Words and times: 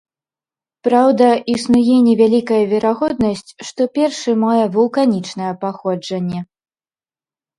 Праўда, 0.85 1.27
існуе 1.53 1.97
невялікая 2.07 2.61
верагоднасць, 2.71 3.51
што 3.67 3.81
першы 3.97 4.31
мае 4.47 4.63
вулканічнае 4.77 5.51
паходжанне. 5.67 6.39